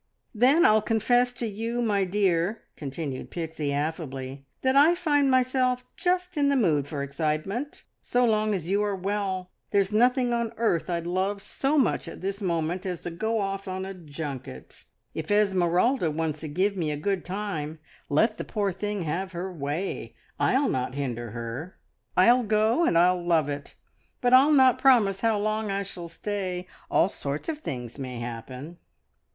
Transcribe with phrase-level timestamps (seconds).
[0.33, 6.37] "Then I'll confess to you, my dear," continued Pixie affably, "that I find myself just
[6.37, 7.83] in the mood for excitement.
[8.01, 12.21] So long as you are well there's nothing on earth I'd love so much at
[12.21, 14.85] this moment as to go off on a junket.
[15.13, 17.77] If Esmeralda wants to give me a good time,
[18.09, 21.77] let the poor thing have her way I'll not hinder her!
[22.17, 23.75] I'll go, and I'll love it;
[24.19, 28.79] but I'll not promise how long I shall stay all sorts of things may happen."